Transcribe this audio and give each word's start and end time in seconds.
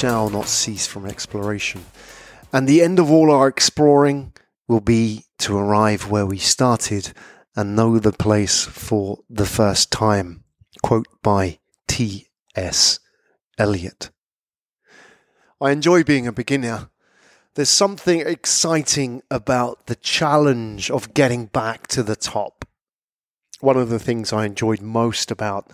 shall 0.00 0.30
not 0.30 0.48
cease 0.48 0.86
from 0.86 1.04
exploration. 1.04 1.84
And 2.54 2.66
the 2.66 2.80
end 2.80 2.98
of 2.98 3.10
all 3.10 3.30
our 3.30 3.46
exploring 3.46 4.32
will 4.66 4.80
be 4.80 5.26
to 5.40 5.58
arrive 5.58 6.10
where 6.10 6.24
we 6.24 6.38
started 6.38 7.12
and 7.54 7.76
know 7.76 7.98
the 7.98 8.12
place 8.12 8.64
for 8.64 9.18
the 9.28 9.44
first 9.44 9.92
time. 9.92 10.44
Quote 10.82 11.06
by 11.22 11.58
T.S. 11.86 12.98
Eliot. 13.58 14.10
I 15.60 15.70
enjoy 15.70 16.02
being 16.02 16.26
a 16.26 16.32
beginner. 16.32 16.88
There's 17.54 17.68
something 17.68 18.20
exciting 18.20 19.22
about 19.30 19.84
the 19.84 19.96
challenge 19.96 20.90
of 20.90 21.12
getting 21.12 21.44
back 21.44 21.88
to 21.88 22.02
the 22.02 22.16
top. 22.16 22.64
One 23.60 23.76
of 23.76 23.90
the 23.90 23.98
things 23.98 24.32
I 24.32 24.46
enjoyed 24.46 24.80
most 24.80 25.30
about 25.30 25.70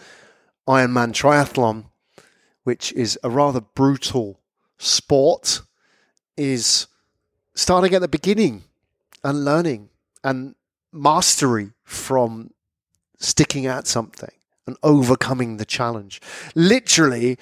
Ironman 0.69 1.13
Triathlon, 1.13 1.91
which 2.67 2.93
is 2.95 3.17
a 3.23 3.31
rather 3.31 3.61
brutal 3.61 4.41
sport, 4.77 5.63
is 6.37 6.89
starting 7.55 7.95
at 7.95 8.01
the 8.01 8.09
beginning 8.09 8.65
and 9.23 9.45
learning 9.45 9.89
and 10.25 10.57
mastery 10.93 11.71
from 11.85 12.51
sticking 13.19 13.67
at 13.67 13.87
something 13.87 14.33
and 14.67 14.77
overcoming 14.83 15.59
the 15.59 15.65
challenge. 15.65 16.21
Literally 16.57 17.39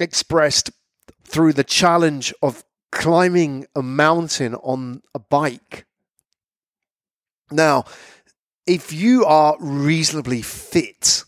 expressed 0.00 0.70
through 1.22 1.52
the 1.52 1.62
challenge 1.62 2.32
of 2.40 2.64
climbing 2.90 3.66
a 3.76 3.82
mountain 3.82 4.54
on 4.54 5.02
a 5.14 5.18
bike. 5.18 5.84
Now, 7.50 7.84
if 8.66 8.90
you 8.90 9.26
are 9.26 9.58
reasonably 9.60 10.40
fit, 10.40 11.24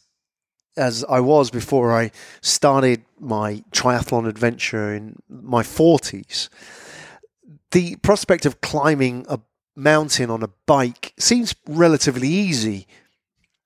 as 0.76 1.04
I 1.08 1.20
was 1.20 1.50
before 1.50 1.92
I 1.92 2.10
started 2.40 3.04
my 3.18 3.62
triathlon 3.72 4.26
adventure 4.28 4.94
in 4.94 5.16
my 5.28 5.62
40s, 5.62 6.48
the 7.72 7.96
prospect 7.96 8.46
of 8.46 8.60
climbing 8.60 9.26
a 9.28 9.40
mountain 9.74 10.30
on 10.30 10.42
a 10.42 10.50
bike 10.66 11.14
seems 11.18 11.54
relatively 11.66 12.28
easy. 12.28 12.86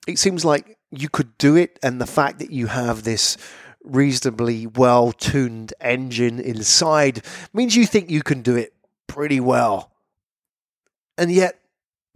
It 0.07 0.19
seems 0.19 0.45
like 0.45 0.79
you 0.91 1.09
could 1.09 1.37
do 1.39 1.57
it, 1.57 1.79
and 1.83 2.01
the 2.01 2.07
fact 2.07 2.39
that 2.39 2.51
you 2.51 2.69
have 2.69 3.03
this 3.03 3.37
reasonably 3.83 4.67
well 4.67 5.13
tuned 5.13 5.73
engine 5.81 6.41
inside 6.41 7.25
means 7.53 7.77
you 7.77 7.87
think 7.87 8.11
you 8.11 8.23
can 8.23 8.43
do 8.43 8.57
it 8.57 8.75
pretty 9.07 9.41
well. 9.41 9.93
And 11.19 11.31
yet, 11.33 11.61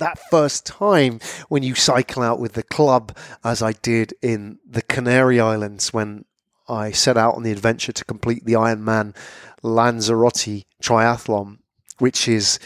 that 0.01 0.19
first 0.31 0.67
time 0.67 1.21
when 1.49 1.63
you 1.63 1.75
cycle 1.75 2.23
out 2.23 2.41
with 2.41 2.55
the 2.55 2.63
club, 2.63 3.17
as 3.45 3.63
I 3.63 3.73
did 3.73 4.13
in 4.21 4.59
the 4.69 4.83
Canary 4.83 5.41
Islands 5.41 5.93
when 5.93 6.25
I 6.69 6.91
set 6.91 7.17
out 7.17 7.37
on 7.37 7.43
the 7.43 7.53
adventure 7.53 7.93
to 7.93 8.05
complete 8.05 8.45
the 8.45 8.55
Ironman 8.55 9.15
Lanzarote 9.63 10.65
triathlon, 10.83 11.59
which 11.99 12.29
is 12.29 12.59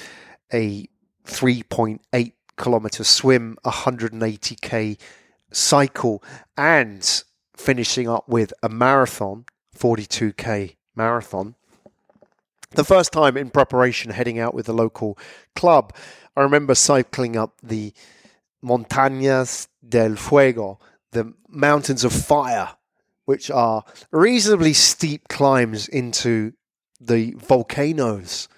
a 0.53 0.89
3.8 1.27 2.33
kilometer 2.57 3.05
swim, 3.05 3.57
180k 3.65 4.99
cycle, 5.53 6.23
and 6.57 7.25
finishing 7.57 8.09
up 8.09 8.29
with 8.29 8.53
a 8.63 8.69
marathon, 8.69 9.45
42k 9.77 10.77
marathon. 10.95 11.55
The 12.75 12.85
first 12.85 13.13
time 13.13 13.37
in 13.37 13.51
preparation 13.51 14.11
heading 14.11 14.39
out 14.39 14.55
with 14.55 14.67
the 14.67 14.73
local 14.73 15.17
club, 15.55 15.95
I 16.37 16.43
remember 16.43 16.75
cycling 16.75 17.37
up 17.37 17.55
the 17.63 17.93
Montañas 18.65 19.69
del 19.87 20.17
Fuego, 20.17 20.81
the 21.13 21.35
mountains 21.49 22.03
of 22.03 22.13
fire, 22.13 22.71
which 23.27 23.51
are 23.51 23.85
reasonably 24.11 24.73
steep 24.73 25.29
climbs 25.29 25.87
into 25.87 26.53
the 27.01 27.35
volcanoes. 27.35 28.49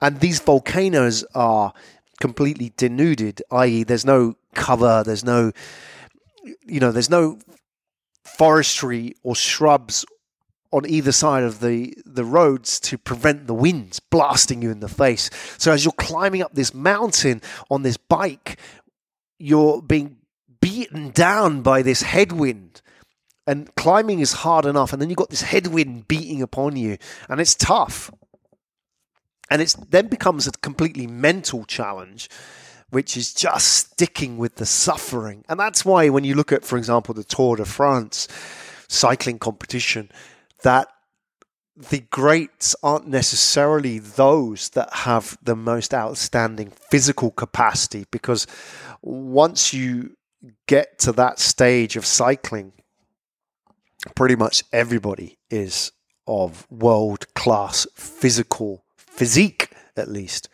And 0.00 0.20
these 0.20 0.38
volcanoes 0.38 1.24
are 1.34 1.72
completely 2.20 2.72
denuded, 2.76 3.42
i.e., 3.50 3.82
there's 3.82 4.04
no 4.04 4.36
cover, 4.54 5.02
there's 5.04 5.24
no, 5.24 5.50
you 6.64 6.78
know, 6.78 6.92
there's 6.92 7.10
no 7.10 7.38
forestry 8.24 9.14
or 9.22 9.34
shrubs 9.34 10.04
on 10.74 10.84
either 10.86 11.12
side 11.12 11.44
of 11.44 11.60
the, 11.60 11.96
the 12.04 12.24
roads 12.24 12.80
to 12.80 12.98
prevent 12.98 13.46
the 13.46 13.54
winds 13.54 14.00
blasting 14.00 14.60
you 14.60 14.72
in 14.72 14.80
the 14.80 14.88
face. 14.88 15.30
So 15.56 15.70
as 15.70 15.84
you're 15.84 15.92
climbing 15.92 16.42
up 16.42 16.54
this 16.54 16.74
mountain 16.74 17.42
on 17.70 17.82
this 17.82 17.96
bike, 17.96 18.58
you're 19.38 19.80
being 19.80 20.16
beaten 20.60 21.10
down 21.10 21.62
by 21.62 21.82
this 21.82 22.02
headwind. 22.02 22.82
And 23.46 23.72
climbing 23.76 24.18
is 24.18 24.32
hard 24.32 24.66
enough, 24.66 24.92
and 24.92 25.00
then 25.00 25.10
you've 25.10 25.16
got 25.16 25.30
this 25.30 25.42
headwind 25.42 26.08
beating 26.08 26.42
upon 26.42 26.74
you, 26.76 26.98
and 27.28 27.40
it's 27.40 27.54
tough. 27.54 28.10
And 29.48 29.62
it 29.62 29.76
then 29.90 30.08
becomes 30.08 30.48
a 30.48 30.52
completely 30.52 31.06
mental 31.06 31.64
challenge 31.64 32.28
which 32.90 33.16
is 33.16 33.34
just 33.34 33.72
sticking 33.72 34.38
with 34.38 34.54
the 34.54 34.66
suffering. 34.66 35.44
And 35.48 35.58
that's 35.58 35.84
why 35.84 36.08
when 36.10 36.22
you 36.22 36.36
look 36.36 36.52
at, 36.52 36.64
for 36.64 36.78
example, 36.78 37.12
the 37.12 37.24
Tour 37.24 37.56
de 37.56 37.64
France 37.64 38.28
cycling 38.86 39.40
competition, 39.40 40.10
that 40.64 40.88
the 41.76 42.00
greats 42.10 42.74
aren't 42.82 43.06
necessarily 43.06 43.98
those 43.98 44.70
that 44.70 44.92
have 44.92 45.36
the 45.42 45.56
most 45.56 45.92
outstanding 45.92 46.72
physical 46.90 47.30
capacity 47.30 48.06
because 48.10 48.46
once 49.02 49.72
you 49.74 50.16
get 50.66 50.98
to 51.00 51.12
that 51.12 51.38
stage 51.38 51.96
of 51.96 52.06
cycling, 52.06 52.72
pretty 54.14 54.36
much 54.36 54.64
everybody 54.72 55.38
is 55.50 55.92
of 56.26 56.66
world 56.70 57.32
class 57.34 57.86
physical 57.94 58.84
physique, 58.96 59.70
at 59.96 60.08
least 60.08 60.48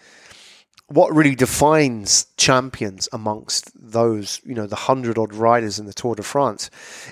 what 0.90 1.14
really 1.14 1.36
defines 1.36 2.26
champions 2.36 3.08
amongst 3.12 3.70
those, 3.74 4.40
you 4.44 4.56
know, 4.56 4.66
the 4.66 4.74
hundred 4.74 5.18
odd 5.18 5.32
riders 5.32 5.78
in 5.78 5.86
the 5.86 5.92
Tour 5.92 6.16
de 6.16 6.22
France 6.22 6.68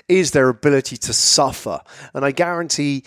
is 0.09 0.31
their 0.31 0.49
ability 0.49 0.97
to 0.97 1.13
suffer. 1.13 1.81
And 2.13 2.25
I 2.25 2.31
guarantee 2.31 3.05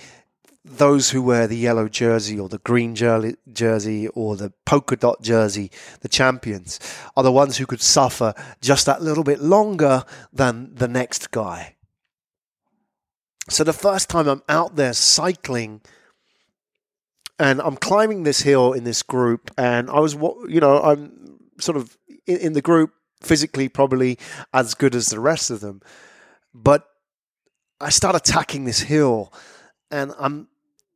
those 0.64 1.10
who 1.10 1.20
wear 1.20 1.46
the 1.46 1.58
yellow 1.58 1.88
jersey 1.88 2.40
or 2.40 2.48
the 2.48 2.56
green 2.58 2.94
jersey 2.94 4.08
or 4.08 4.36
the 4.36 4.52
polka 4.64 4.96
dot 4.96 5.20
jersey, 5.20 5.70
the 6.00 6.08
champions, 6.08 6.80
are 7.18 7.22
the 7.22 7.30
ones 7.30 7.58
who 7.58 7.66
could 7.66 7.82
suffer 7.82 8.32
just 8.62 8.86
that 8.86 9.02
little 9.02 9.24
bit 9.24 9.40
longer 9.40 10.04
than 10.32 10.74
the 10.74 10.88
next 10.88 11.32
guy. 11.32 11.76
So 13.50 13.62
the 13.62 13.74
first 13.74 14.08
time 14.08 14.26
I'm 14.26 14.42
out 14.48 14.76
there 14.76 14.94
cycling, 14.94 15.82
and 17.42 17.60
I'm 17.60 17.74
climbing 17.76 18.22
this 18.22 18.40
hill 18.42 18.72
in 18.72 18.84
this 18.84 19.02
group, 19.02 19.50
and 19.58 19.90
I 19.90 19.98
was, 19.98 20.14
you 20.14 20.60
know, 20.60 20.80
I'm 20.80 21.40
sort 21.58 21.76
of 21.76 21.98
in, 22.24 22.52
the 22.52 22.62
group 22.62 22.92
physically 23.20 23.68
probably 23.68 24.16
as 24.54 24.74
good 24.74 24.94
as 24.94 25.08
the 25.08 25.18
rest 25.18 25.50
of 25.50 25.58
them, 25.58 25.80
but 26.54 26.86
I 27.80 27.90
start 27.90 28.14
attacking 28.14 28.64
this 28.64 28.82
hill, 28.82 29.32
and 29.90 30.12
I'm 30.20 30.46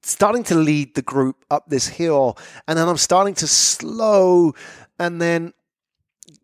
starting 0.02 0.44
to 0.44 0.54
lead 0.54 0.94
the 0.94 1.02
group 1.02 1.44
up 1.50 1.64
this 1.66 1.88
hill, 1.88 2.38
and 2.68 2.78
then 2.78 2.88
I'm 2.88 2.96
starting 2.96 3.34
to 3.34 3.48
slow, 3.48 4.54
and 5.00 5.20
then 5.20 5.52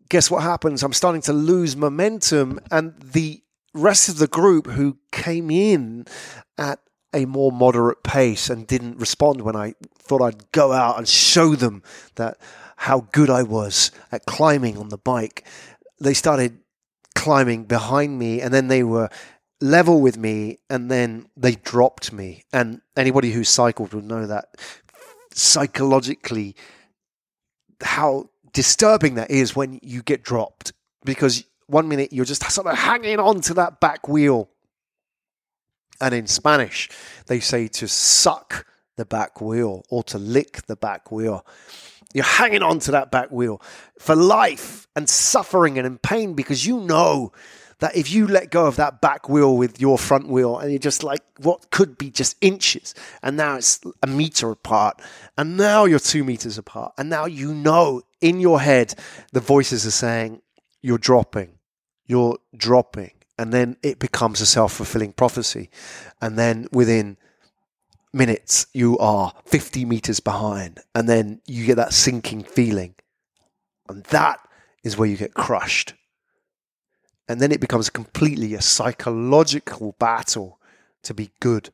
guess 0.09 0.29
what 0.29 0.43
happens? 0.43 0.83
I'm 0.83 0.91
starting 0.91 1.21
to 1.21 1.33
lose 1.33 1.77
momentum, 1.77 2.59
and 2.69 2.93
the 3.01 3.41
rest 3.73 4.09
of 4.09 4.17
the 4.17 4.27
group 4.27 4.67
who 4.67 4.97
came 5.13 5.49
in 5.49 6.05
at 6.57 6.79
a 7.13 7.25
more 7.25 7.51
moderate 7.51 8.03
pace 8.03 8.49
and 8.49 8.67
didn't 8.67 8.97
respond 8.97 9.41
when 9.41 9.55
I 9.55 9.75
thought 9.97 10.21
I'd 10.21 10.51
go 10.51 10.71
out 10.71 10.97
and 10.97 11.07
show 11.07 11.55
them 11.55 11.83
that 12.15 12.37
how 12.77 13.07
good 13.11 13.29
I 13.29 13.43
was 13.43 13.91
at 14.11 14.25
climbing 14.25 14.77
on 14.77 14.89
the 14.89 14.97
bike. 14.97 15.45
They 15.99 16.13
started 16.13 16.59
climbing 17.15 17.65
behind 17.65 18.19
me 18.19 18.41
and 18.41 18.53
then 18.53 18.67
they 18.67 18.83
were 18.83 19.09
level 19.61 20.01
with 20.01 20.17
me 20.17 20.57
and 20.69 20.91
then 20.91 21.27
they 21.37 21.53
dropped 21.55 22.11
me. 22.11 22.43
And 22.51 22.81
anybody 22.97 23.31
who 23.31 23.43
cycled 23.43 23.93
would 23.93 24.03
know 24.03 24.27
that 24.27 24.55
psychologically 25.33 26.55
how 27.81 28.29
disturbing 28.53 29.15
that 29.15 29.31
is 29.31 29.55
when 29.55 29.79
you 29.81 30.01
get 30.03 30.23
dropped 30.23 30.73
because 31.05 31.43
one 31.67 31.87
minute 31.87 32.13
you're 32.13 32.25
just 32.25 32.49
sort 32.51 32.67
of 32.67 32.77
hanging 32.77 33.19
on 33.19 33.41
to 33.41 33.53
that 33.55 33.79
back 33.79 34.07
wheel 34.07 34.49
and 36.03 36.13
in 36.13 36.27
Spanish, 36.27 36.89
they 37.27 37.39
say 37.39 37.69
to 37.69 37.87
suck 37.87 38.65
the 38.97 39.05
back 39.05 39.39
wheel 39.39 39.85
or 39.89 40.03
to 40.03 40.17
lick 40.17 40.63
the 40.67 40.75
back 40.75 41.11
wheel. 41.11 41.45
You're 42.13 42.25
hanging 42.25 42.61
on 42.61 42.79
to 42.79 42.91
that 42.91 43.09
back 43.09 43.31
wheel 43.31 43.61
for 43.97 44.13
life 44.13 44.85
and 44.97 45.09
suffering 45.09 45.77
and 45.77 45.87
in 45.87 45.97
pain 45.97 46.33
because 46.33 46.67
you 46.67 46.81
know 46.81 47.31
that 47.79 47.95
if 47.95 48.11
you 48.11 48.27
let 48.27 48.51
go 48.51 48.65
of 48.65 48.75
that 48.75 48.99
back 48.99 49.29
wheel 49.29 49.55
with 49.55 49.79
your 49.79 49.97
front 49.97 50.27
wheel 50.27 50.59
and 50.59 50.71
you're 50.71 50.77
just 50.77 51.03
like 51.03 51.23
what 51.37 51.71
could 51.71 51.97
be 51.97 52.11
just 52.11 52.35
inches? 52.41 52.93
And 53.23 53.37
now 53.37 53.55
it's 53.55 53.79
a 54.03 54.07
meter 54.07 54.51
apart. 54.51 55.01
And 55.37 55.55
now 55.55 55.85
you're 55.85 55.99
two 55.99 56.25
meters 56.25 56.57
apart. 56.57 56.93
And 56.97 57.09
now 57.09 57.25
you 57.25 57.53
know 57.53 58.01
in 58.19 58.41
your 58.41 58.59
head 58.59 58.93
the 59.31 59.39
voices 59.39 59.85
are 59.85 59.91
saying 59.91 60.41
you're 60.81 60.97
dropping, 60.97 61.53
you're 62.05 62.37
dropping, 62.55 63.11
and 63.43 63.51
then 63.51 63.75
it 63.83 63.99
becomes 63.99 64.39
a 64.39 64.45
self 64.45 64.71
fulfilling 64.71 65.11
prophecy. 65.11 65.69
And 66.21 66.39
then 66.39 66.69
within 66.71 67.17
minutes 68.13 68.67
you 68.71 68.97
are 68.99 69.33
50 69.43 69.83
meters 69.83 70.21
behind 70.21 70.79
and 70.95 71.09
then 71.09 71.41
you 71.45 71.65
get 71.65 71.75
that 71.75 71.91
sinking 71.91 72.43
feeling. 72.43 72.95
And 73.89 74.05
that 74.05 74.39
is 74.81 74.97
where 74.97 75.09
you 75.09 75.17
get 75.17 75.33
crushed. 75.33 75.93
And 77.27 77.41
then 77.41 77.51
it 77.51 77.59
becomes 77.59 77.89
completely 77.89 78.53
a 78.53 78.61
psychological 78.61 79.97
battle 79.99 80.61
to 81.03 81.13
be 81.13 81.31
good 81.41 81.71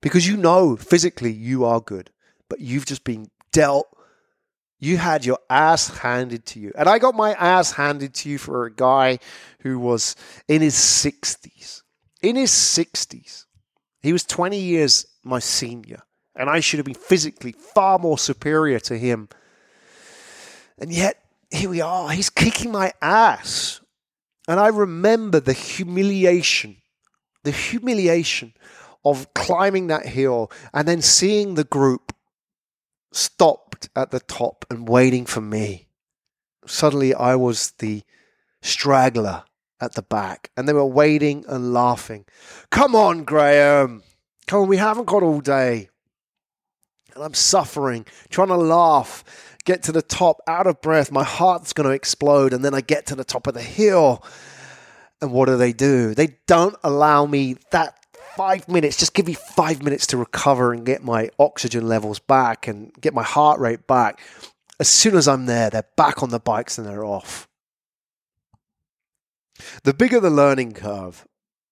because 0.00 0.26
you 0.26 0.38
know 0.38 0.76
physically 0.76 1.30
you 1.30 1.66
are 1.66 1.82
good, 1.82 2.10
but 2.48 2.60
you've 2.60 2.86
just 2.86 3.04
been 3.04 3.28
dealt. 3.52 3.86
You 4.82 4.96
had 4.96 5.24
your 5.24 5.38
ass 5.48 5.98
handed 5.98 6.44
to 6.46 6.58
you. 6.58 6.72
And 6.74 6.88
I 6.88 6.98
got 6.98 7.14
my 7.14 7.34
ass 7.34 7.70
handed 7.70 8.14
to 8.14 8.28
you 8.28 8.36
for 8.36 8.66
a 8.66 8.72
guy 8.72 9.20
who 9.60 9.78
was 9.78 10.16
in 10.48 10.60
his 10.60 10.74
60s. 10.74 11.82
In 12.20 12.34
his 12.34 12.50
60s. 12.50 13.44
He 14.00 14.12
was 14.12 14.24
20 14.24 14.58
years 14.58 15.06
my 15.22 15.38
senior. 15.38 16.02
And 16.34 16.50
I 16.50 16.58
should 16.58 16.78
have 16.78 16.84
been 16.84 16.96
physically 16.96 17.52
far 17.52 18.00
more 18.00 18.18
superior 18.18 18.80
to 18.80 18.98
him. 18.98 19.28
And 20.78 20.92
yet, 20.92 21.22
here 21.52 21.70
we 21.70 21.80
are. 21.80 22.10
He's 22.10 22.28
kicking 22.28 22.72
my 22.72 22.92
ass. 23.00 23.80
And 24.48 24.58
I 24.58 24.66
remember 24.66 25.38
the 25.38 25.52
humiliation, 25.52 26.78
the 27.44 27.52
humiliation 27.52 28.52
of 29.04 29.32
climbing 29.32 29.86
that 29.86 30.06
hill 30.06 30.50
and 30.74 30.88
then 30.88 31.02
seeing 31.02 31.54
the 31.54 31.62
group 31.62 32.12
stopped 33.12 33.88
at 33.94 34.10
the 34.10 34.20
top 34.20 34.64
and 34.68 34.88
waiting 34.88 35.26
for 35.26 35.40
me. 35.40 35.88
Suddenly, 36.66 37.14
I 37.14 37.36
was 37.36 37.72
the 37.78 38.02
straggler 38.60 39.44
at 39.80 39.94
the 39.94 40.02
back, 40.02 40.50
and 40.56 40.68
they 40.68 40.72
were 40.72 40.86
waiting 40.86 41.44
and 41.48 41.72
laughing. 41.72 42.24
Come 42.70 42.94
on, 42.94 43.24
Graham. 43.24 44.02
Come 44.46 44.62
on, 44.62 44.68
we 44.68 44.76
haven't 44.76 45.06
got 45.06 45.22
all 45.22 45.40
day. 45.40 45.88
And 47.14 47.22
I'm 47.22 47.34
suffering, 47.34 48.06
trying 48.30 48.48
to 48.48 48.56
laugh, 48.56 49.24
get 49.64 49.82
to 49.84 49.92
the 49.92 50.02
top, 50.02 50.40
out 50.46 50.66
of 50.66 50.80
breath. 50.80 51.12
My 51.12 51.24
heart's 51.24 51.72
going 51.72 51.88
to 51.88 51.94
explode. 51.94 52.52
And 52.52 52.64
then 52.64 52.74
I 52.74 52.80
get 52.80 53.06
to 53.06 53.14
the 53.14 53.24
top 53.24 53.46
of 53.46 53.54
the 53.54 53.60
hill. 53.60 54.24
And 55.20 55.32
what 55.32 55.46
do 55.46 55.56
they 55.56 55.72
do? 55.72 56.14
They 56.14 56.38
don't 56.46 56.76
allow 56.82 57.26
me 57.26 57.56
that 57.70 58.01
five 58.36 58.68
minutes, 58.68 58.96
just 58.96 59.14
give 59.14 59.26
me 59.26 59.34
five 59.34 59.82
minutes 59.82 60.06
to 60.08 60.16
recover 60.16 60.72
and 60.72 60.84
get 60.84 61.02
my 61.02 61.30
oxygen 61.38 61.86
levels 61.86 62.18
back 62.18 62.66
and 62.66 62.92
get 63.00 63.14
my 63.14 63.22
heart 63.22 63.60
rate 63.60 63.86
back. 63.86 64.20
As 64.80 64.88
soon 64.88 65.16
as 65.16 65.28
I'm 65.28 65.46
there, 65.46 65.70
they're 65.70 65.84
back 65.96 66.22
on 66.22 66.30
the 66.30 66.40
bikes 66.40 66.78
and 66.78 66.86
they're 66.86 67.04
off. 67.04 67.48
The 69.84 69.94
bigger 69.94 70.20
the 70.20 70.30
learning 70.30 70.72
curve, 70.72 71.26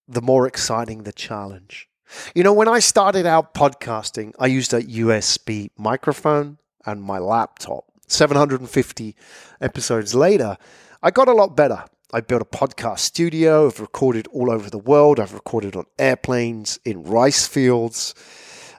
the 0.06 0.22
more 0.22 0.46
exciting 0.46 1.02
the 1.02 1.12
challenge. 1.12 1.88
You 2.34 2.42
know, 2.42 2.52
when 2.52 2.68
I 2.68 2.80
started 2.80 3.26
out 3.26 3.54
podcasting, 3.54 4.32
I 4.38 4.46
used 4.46 4.72
a 4.72 4.82
USB 4.82 5.70
microphone 5.76 6.58
and 6.84 7.02
my 7.02 7.18
laptop. 7.18 7.84
750 8.08 9.14
episodes 9.60 10.14
later, 10.14 10.56
I 11.02 11.10
got 11.10 11.28
a 11.28 11.32
lot 11.32 11.56
better. 11.56 11.84
I 12.12 12.20
built 12.20 12.42
a 12.42 12.44
podcast 12.44 13.00
studio. 13.00 13.66
I've 13.66 13.78
recorded 13.78 14.26
all 14.28 14.50
over 14.50 14.68
the 14.68 14.78
world. 14.78 15.20
I've 15.20 15.34
recorded 15.34 15.76
on 15.76 15.84
airplanes, 15.98 16.78
in 16.84 17.04
rice 17.04 17.46
fields. 17.46 18.14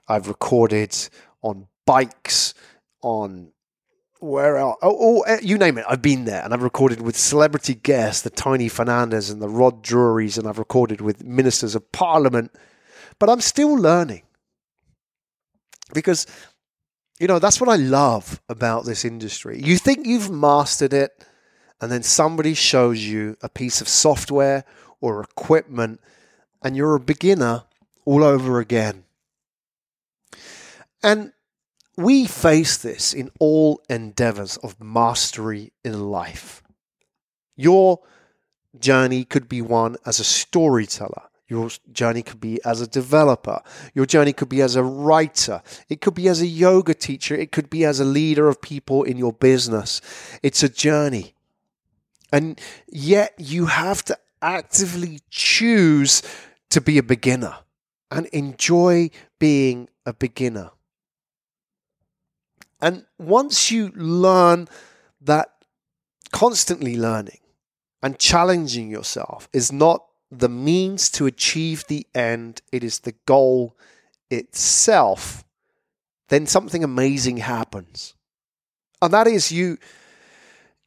I've 0.08 0.28
recorded 0.28 0.96
on 1.42 1.68
bikes, 1.86 2.54
on 3.02 3.54
where 4.20 4.58
else? 4.58 4.78
Oh, 4.82 4.98
oh, 5.00 5.22
eh, 5.22 5.40
you 5.42 5.58
name 5.58 5.78
it. 5.78 5.86
I've 5.88 6.02
been 6.02 6.26
there, 6.26 6.44
and 6.44 6.54
I've 6.54 6.62
recorded 6.62 7.02
with 7.02 7.18
celebrity 7.18 7.74
guests, 7.74 8.22
the 8.22 8.30
Tony 8.30 8.70
Fernandes 8.70 9.32
and 9.32 9.42
the 9.42 9.50
Rod 9.50 9.84
Drurys, 9.84 10.38
and 10.38 10.48
I've 10.48 10.60
recorded 10.60 11.02
with 11.02 11.24
ministers 11.24 11.74
of 11.74 11.92
Parliament. 11.92 12.52
But 13.18 13.30
I'm 13.30 13.42
still 13.42 13.74
learning 13.74 14.24
because 15.94 16.28
you 17.20 17.28
know 17.28 17.40
that's 17.40 17.62
what 17.62 17.70
I 17.70 17.78
love 17.78 18.42
about 18.50 18.86
this 18.86 19.06
industry. 19.06 19.62
You 19.64 19.78
think 19.78 20.06
you've 20.06 20.30
mastered 20.30 20.94
it 20.94 21.12
and 21.82 21.92
then 21.92 22.04
somebody 22.04 22.54
shows 22.54 23.04
you 23.04 23.36
a 23.42 23.50
piece 23.50 23.82
of 23.82 23.90
software 23.90 24.64
or 25.02 25.22
equipment, 25.22 26.00
and 26.62 26.78
you're 26.78 26.96
a 26.96 27.00
beginner 27.00 27.64
all 28.06 28.24
over 28.24 28.60
again. 28.60 29.04
And 31.04 31.34
we 31.98 32.26
face 32.28 32.78
this 32.78 33.14
in 33.14 33.32
all 33.40 33.82
endeavors 33.90 34.58
of 34.58 34.80
mastery 34.80 35.74
in 35.84 36.12
life. 36.12 36.62
Your 37.58 38.00
journey 38.80 39.26
could 39.26 39.50
be 39.50 39.62
one 39.62 39.98
as 40.06 40.20
a 40.20 40.24
storyteller. 40.24 41.24
Your 41.48 41.70
journey 41.92 42.22
could 42.22 42.40
be 42.40 42.64
as 42.64 42.80
a 42.80 42.88
developer. 42.88 43.62
Your 43.94 44.06
journey 44.06 44.32
could 44.32 44.48
be 44.48 44.62
as 44.62 44.78
a 44.78 44.84
writer. 44.84 45.62
It 45.90 46.00
could 46.00 46.14
be 46.14 46.30
as 46.30 46.42
a 46.42 46.48
yoga 46.48 46.94
teacher. 46.94 47.36
It 47.36 47.52
could 47.52 47.70
be 47.70 47.84
as 47.84 48.00
a 48.00 48.06
leader 48.06 48.48
of 48.48 48.62
people 48.62 49.04
in 49.04 49.18
your 49.18 49.34
business. 49.34 50.00
It's 50.42 50.64
a 50.64 50.70
journey. 50.70 51.34
And 52.32 52.60
yet 52.88 53.34
you 53.38 53.66
have 53.66 54.04
to 54.06 54.18
actively 54.42 55.20
choose 55.30 56.22
to 56.70 56.82
be 56.82 56.98
a 56.98 57.04
beginner 57.04 57.58
and 58.10 58.26
enjoy 58.28 59.10
being 59.40 59.90
a 60.06 60.14
beginner. 60.14 60.72
And 62.82 63.06
once 63.20 63.72
you 63.72 63.90
learn 63.90 64.68
that 65.22 65.50
constantly 66.32 66.98
learning 66.98 67.40
and 68.02 68.18
challenging 68.18 68.90
yourself 68.90 69.48
is 69.54 69.72
not 69.72 70.06
the 70.32 70.50
means 70.50 71.10
to 71.12 71.26
achieve 71.26 71.86
the 71.88 72.08
end, 72.16 72.62
it 72.72 72.84
is 72.84 73.00
the 73.00 73.14
goal 73.26 73.78
itself, 74.30 75.44
then 76.30 76.48
something 76.48 76.84
amazing 76.84 77.38
happens. 77.38 78.16
And 79.02 79.14
that 79.14 79.28
is 79.28 79.52
you 79.52 79.78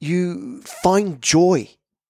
you 0.04 0.62
find 0.62 1.20
joy 1.20 1.68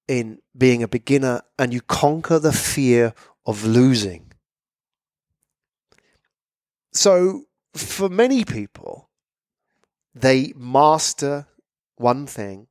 in 0.09 0.39
being 0.57 0.83
a 0.83 0.89
beginner 0.89 1.43
and 1.59 1.73
you 1.73 1.81
conquer 1.81 2.39
the 2.39 2.53
fear 2.53 3.15
of 3.47 3.65
losing. 3.65 4.33
So, 6.93 7.45
for 7.75 8.09
many 8.09 8.45
people, 8.45 9.09
they 10.15 10.53
master 10.57 11.47
one 11.97 12.27
thing 12.27 12.69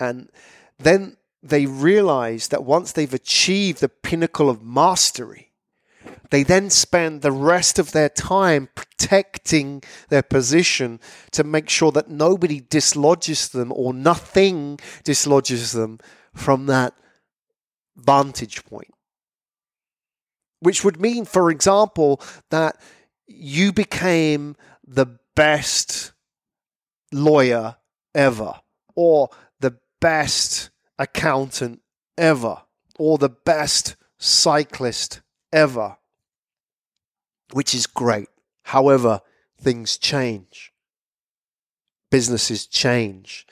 and 0.00 0.30
then 0.78 1.16
they 1.42 1.66
realize 1.66 2.48
that 2.48 2.64
once 2.64 2.92
they've 2.92 3.14
achieved 3.14 3.80
the 3.80 3.88
pinnacle 3.88 4.50
of 4.50 4.62
mastery, 4.62 5.45
they 6.30 6.42
then 6.42 6.70
spend 6.70 7.22
the 7.22 7.32
rest 7.32 7.78
of 7.78 7.92
their 7.92 8.08
time 8.08 8.68
protecting 8.74 9.82
their 10.08 10.22
position 10.22 11.00
to 11.32 11.44
make 11.44 11.68
sure 11.68 11.92
that 11.92 12.08
nobody 12.08 12.60
dislodges 12.60 13.48
them 13.48 13.72
or 13.74 13.94
nothing 13.94 14.78
dislodges 15.04 15.72
them 15.72 15.98
from 16.34 16.66
that 16.66 16.94
vantage 17.96 18.64
point. 18.64 18.92
Which 20.60 20.84
would 20.84 21.00
mean, 21.00 21.24
for 21.24 21.50
example, 21.50 22.20
that 22.50 22.80
you 23.26 23.72
became 23.72 24.56
the 24.86 25.18
best 25.34 26.12
lawyer 27.12 27.76
ever 28.14 28.60
or 28.94 29.28
the 29.60 29.78
best 30.00 30.70
accountant 30.98 31.82
ever 32.16 32.62
or 32.98 33.18
the 33.18 33.28
best 33.28 33.96
cyclist 34.18 35.20
ever 35.52 35.98
which 37.52 37.74
is 37.74 37.86
great. 37.86 38.28
However, 38.62 39.20
things 39.60 39.98
change. 39.98 40.72
Businesses 42.10 42.66
change. 42.66 43.46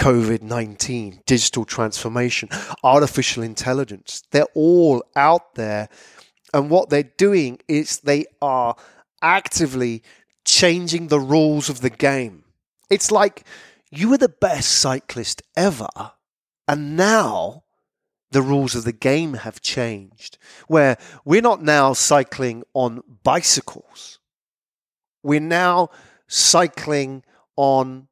COVID 0.00 0.40
19, 0.40 1.20
digital 1.26 1.66
transformation, 1.66 2.48
artificial 2.82 3.42
intelligence, 3.42 4.22
they're 4.30 4.46
all 4.54 5.04
out 5.14 5.54
there. 5.56 5.90
And 6.54 6.70
what 6.70 6.88
they're 6.88 7.02
doing 7.02 7.58
is 7.68 8.00
they 8.00 8.24
are 8.40 8.76
actively 9.20 10.02
changing 10.46 11.08
the 11.08 11.20
rules 11.20 11.68
of 11.68 11.82
the 11.82 11.90
game. 11.90 12.44
It's 12.88 13.10
like 13.10 13.44
you 13.90 14.08
were 14.08 14.16
the 14.16 14.30
best 14.30 14.70
cyclist 14.70 15.42
ever, 15.54 15.88
and 16.66 16.96
now 16.96 17.64
the 18.30 18.42
rules 18.42 18.74
of 18.74 18.84
the 18.84 18.92
game 18.92 19.34
have 19.34 19.60
changed, 19.60 20.38
where 20.68 20.96
we're 21.24 21.42
not 21.42 21.62
now 21.62 21.92
cycling 21.92 22.62
on 22.74 23.02
bicycles. 23.22 24.18
We're 25.22 25.40
now 25.40 25.90
cycling 26.28 27.24
on 27.56 28.08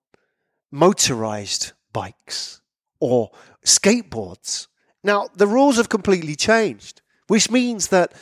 motorized 0.70 1.72
bikes 1.92 2.60
or 3.00 3.30
skateboards. 3.64 4.66
Now, 5.04 5.28
the 5.34 5.46
rules 5.46 5.76
have 5.76 5.88
completely 5.88 6.34
changed, 6.34 7.00
which 7.28 7.50
means 7.50 7.88
that 7.88 8.12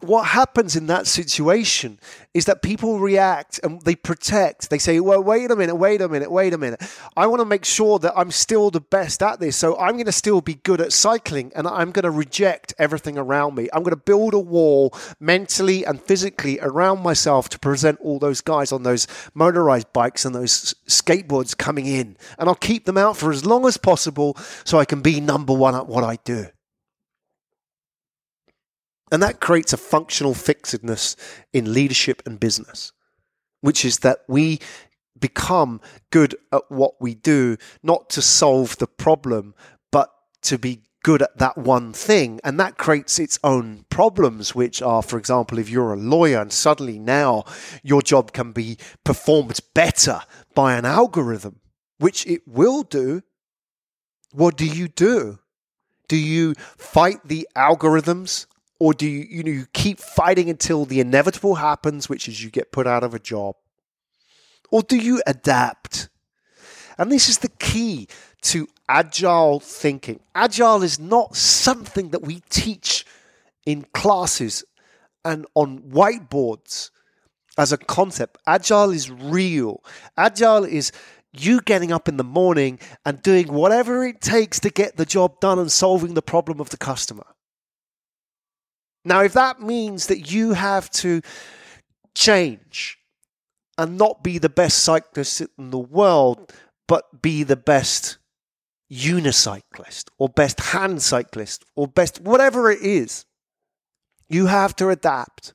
what 0.00 0.28
happens 0.28 0.76
in 0.76 0.86
that 0.86 1.06
situation 1.06 1.98
is 2.32 2.46
that 2.46 2.62
people 2.62 2.98
react 2.98 3.60
and 3.62 3.82
they 3.82 3.94
protect. 3.94 4.70
They 4.70 4.78
say, 4.78 5.00
well, 5.00 5.22
wait 5.22 5.50
a 5.50 5.56
minute, 5.56 5.74
wait 5.74 6.00
a 6.00 6.08
minute, 6.08 6.30
wait 6.30 6.52
a 6.52 6.58
minute. 6.58 6.82
I 7.16 7.26
want 7.26 7.40
to 7.40 7.44
make 7.44 7.64
sure 7.64 7.98
that 7.98 8.14
I'm 8.16 8.30
still 8.30 8.70
the 8.70 8.80
best 8.80 9.22
at 9.22 9.40
this. 9.40 9.56
So 9.56 9.78
I'm 9.78 9.94
going 9.94 10.06
to 10.06 10.12
still 10.12 10.40
be 10.40 10.54
good 10.54 10.80
at 10.80 10.92
cycling 10.92 11.52
and 11.54 11.66
I'm 11.66 11.90
going 11.90 12.04
to 12.04 12.10
reject 12.10 12.72
everything 12.78 13.18
around 13.18 13.56
me. 13.56 13.68
I'm 13.72 13.82
going 13.82 13.96
to 13.96 14.02
build 14.02 14.32
a 14.32 14.38
wall 14.38 14.94
mentally 15.18 15.84
and 15.84 16.00
physically 16.00 16.58
around 16.60 17.02
myself 17.02 17.48
to 17.50 17.58
present 17.58 18.00
all 18.00 18.18
those 18.18 18.40
guys 18.40 18.72
on 18.72 18.84
those 18.84 19.06
motorized 19.34 19.92
bikes 19.92 20.24
and 20.24 20.34
those 20.34 20.74
skateboards 20.88 21.56
coming 21.56 21.86
in. 21.86 22.16
And 22.38 22.48
I'll 22.48 22.54
keep 22.54 22.86
them 22.86 22.96
out 22.96 23.16
for 23.16 23.30
as 23.30 23.44
long 23.44 23.66
as 23.66 23.76
possible 23.76 24.36
so 24.64 24.78
I 24.78 24.84
can 24.84 25.02
be 25.02 25.20
number 25.20 25.52
one 25.52 25.74
at 25.74 25.86
what 25.86 26.04
I 26.04 26.16
do. 26.24 26.46
And 29.12 29.22
that 29.22 29.40
creates 29.40 29.72
a 29.72 29.76
functional 29.76 30.34
fixedness 30.34 31.16
in 31.52 31.74
leadership 31.74 32.22
and 32.26 32.38
business, 32.38 32.92
which 33.60 33.84
is 33.84 33.98
that 34.00 34.20
we 34.28 34.60
become 35.18 35.80
good 36.10 36.34
at 36.52 36.62
what 36.70 37.00
we 37.00 37.14
do, 37.14 37.56
not 37.82 38.08
to 38.10 38.22
solve 38.22 38.76
the 38.78 38.86
problem, 38.86 39.54
but 39.90 40.10
to 40.42 40.58
be 40.58 40.82
good 41.02 41.22
at 41.22 41.38
that 41.38 41.56
one 41.58 41.92
thing. 41.92 42.40
And 42.44 42.58
that 42.60 42.78
creates 42.78 43.18
its 43.18 43.38
own 43.42 43.84
problems, 43.90 44.54
which 44.54 44.82
are, 44.82 45.02
for 45.02 45.18
example, 45.18 45.58
if 45.58 45.68
you're 45.68 45.94
a 45.94 45.98
lawyer 45.98 46.40
and 46.40 46.52
suddenly 46.52 46.98
now 46.98 47.44
your 47.82 48.02
job 48.02 48.32
can 48.32 48.52
be 48.52 48.78
performed 49.04 49.60
better 49.74 50.20
by 50.54 50.74
an 50.74 50.84
algorithm, 50.84 51.60
which 51.98 52.26
it 52.26 52.46
will 52.46 52.82
do, 52.82 53.22
what 54.32 54.56
do 54.56 54.66
you 54.66 54.88
do? 54.88 55.38
Do 56.08 56.16
you 56.16 56.54
fight 56.76 57.20
the 57.24 57.48
algorithms 57.56 58.46
or 58.80 58.94
do 58.94 59.06
you 59.06 59.26
you 59.30 59.44
know 59.44 59.52
you 59.52 59.66
keep 59.72 60.00
fighting 60.00 60.50
until 60.50 60.84
the 60.84 60.98
inevitable 60.98 61.56
happens 61.56 62.08
which 62.08 62.26
is 62.26 62.42
you 62.42 62.50
get 62.50 62.72
put 62.72 62.88
out 62.88 63.04
of 63.04 63.14
a 63.14 63.20
job? 63.20 63.54
Or 64.72 64.82
do 64.82 64.96
you 64.96 65.22
adapt? 65.26 66.08
And 66.98 67.12
this 67.12 67.28
is 67.28 67.38
the 67.38 67.48
key 67.48 68.08
to 68.42 68.66
agile 68.88 69.60
thinking. 69.60 70.20
Agile 70.34 70.82
is 70.82 70.98
not 70.98 71.36
something 71.36 72.10
that 72.10 72.22
we 72.22 72.42
teach 72.48 73.04
in 73.66 73.86
classes 73.92 74.64
and 75.24 75.46
on 75.54 75.80
whiteboards 75.80 76.90
as 77.58 77.72
a 77.72 77.78
concept. 77.78 78.38
Agile 78.46 78.90
is 78.90 79.10
real. 79.10 79.82
Agile 80.16 80.64
is 80.64 80.92
you 81.32 81.60
getting 81.60 81.92
up 81.92 82.08
in 82.08 82.16
the 82.16 82.24
morning 82.24 82.78
and 83.04 83.22
doing 83.22 83.52
whatever 83.52 84.04
it 84.04 84.20
takes 84.20 84.58
to 84.60 84.70
get 84.70 84.96
the 84.96 85.04
job 85.04 85.38
done 85.40 85.58
and 85.58 85.70
solving 85.70 86.14
the 86.14 86.22
problem 86.22 86.60
of 86.60 86.70
the 86.70 86.76
customer 86.76 87.26
now, 89.04 89.22
if 89.22 89.32
that 89.32 89.60
means 89.60 90.08
that 90.08 90.30
you 90.30 90.52
have 90.52 90.90
to 90.90 91.22
change 92.14 92.98
and 93.78 93.96
not 93.96 94.22
be 94.22 94.38
the 94.38 94.48
best 94.48 94.78
cyclist 94.78 95.40
in 95.40 95.70
the 95.70 95.78
world, 95.78 96.52
but 96.86 97.22
be 97.22 97.42
the 97.42 97.56
best 97.56 98.18
unicyclist 98.92 100.08
or 100.18 100.28
best 100.28 100.60
hand 100.60 101.00
cyclist 101.00 101.64
or 101.76 101.86
best 101.86 102.20
whatever 102.20 102.70
it 102.70 102.82
is, 102.82 103.24
you 104.28 104.46
have 104.46 104.76
to 104.76 104.88
adapt. 104.90 105.54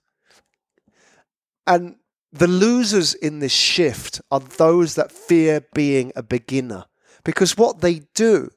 And 1.68 1.98
the 2.32 2.48
losers 2.48 3.14
in 3.14 3.40
this 3.40 3.54
shift 3.54 4.22
are 4.32 4.40
those 4.40 4.96
that 4.96 5.12
fear 5.12 5.66
being 5.74 6.12
a 6.16 6.24
beginner 6.24 6.86
because 7.24 7.58
what 7.58 7.82
they 7.82 8.02
do 8.14 8.50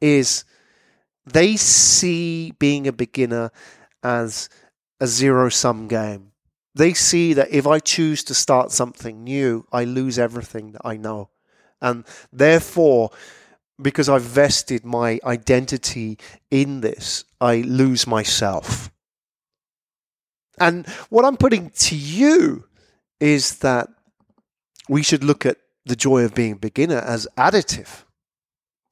is 0.00 0.44
they 1.24 1.56
see 1.56 2.52
being 2.58 2.86
a 2.86 2.92
beginner 2.92 3.50
as 4.02 4.48
a 5.00 5.06
zero 5.06 5.48
sum 5.48 5.88
game. 5.88 6.32
They 6.74 6.94
see 6.94 7.34
that 7.34 7.50
if 7.50 7.66
I 7.66 7.78
choose 7.78 8.24
to 8.24 8.34
start 8.34 8.70
something 8.70 9.22
new, 9.24 9.66
I 9.72 9.84
lose 9.84 10.18
everything 10.18 10.72
that 10.72 10.82
I 10.84 10.96
know. 10.96 11.28
And 11.80 12.04
therefore, 12.32 13.10
because 13.80 14.08
I've 14.08 14.22
vested 14.22 14.84
my 14.84 15.18
identity 15.24 16.18
in 16.50 16.80
this, 16.80 17.24
I 17.40 17.56
lose 17.62 18.06
myself. 18.06 18.90
And 20.58 20.86
what 21.08 21.24
I'm 21.24 21.36
putting 21.36 21.70
to 21.70 21.96
you 21.96 22.64
is 23.20 23.58
that 23.58 23.88
we 24.88 25.02
should 25.02 25.24
look 25.24 25.44
at 25.44 25.58
the 25.84 25.96
joy 25.96 26.24
of 26.24 26.34
being 26.34 26.52
a 26.52 26.56
beginner 26.56 26.98
as 26.98 27.26
additive 27.36 28.04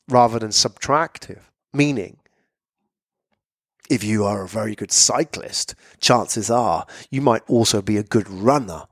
rather 0.09 0.39
than 0.39 0.51
subtractive, 0.51 1.43
meaning 1.73 2.20
if 3.91 4.05
you 4.05 4.25
are 4.25 4.45
a 4.45 4.49
very 4.49 4.77
good 4.77 4.93
cyclist, 4.93 5.75
chances 5.99 6.49
are 6.51 6.87
you 7.11 7.21
might 7.21 7.43
also 7.49 7.83
be 7.83 7.97
a 7.97 8.05
good 8.05 8.29
runner. 8.29 8.85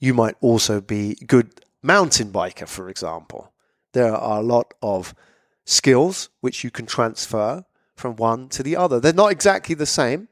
You 0.00 0.12
might 0.12 0.34
also 0.40 0.80
be 0.80 1.14
good 1.26 1.60
mountain 1.80 2.32
biker, 2.32 2.68
for 2.68 2.88
example. 2.90 3.54
There 3.92 4.14
are 4.14 4.40
a 4.40 4.44
lot 4.44 4.74
of 4.82 5.14
skills 5.64 6.28
which 6.40 6.64
you 6.64 6.70
can 6.72 6.86
transfer 6.86 7.64
from 7.94 8.16
one 8.16 8.48
to 8.50 8.64
the 8.64 8.74
other. 8.74 8.98
They're 8.98 9.12
not 9.12 9.30
exactly 9.30 9.76
the 9.76 9.86
same. 9.86 10.28